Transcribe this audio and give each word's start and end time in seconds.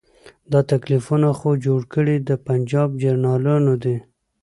دا 0.51 0.59
تکلیفونه 0.71 1.27
خو 1.39 1.49
جوړ 1.65 1.81
کړي 1.93 2.15
د 2.19 2.29
پنجاب 2.45 2.89
جرنیلانو 3.01 3.73
دي. 3.83 3.97